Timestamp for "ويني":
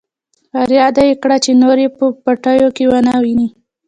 3.23-3.47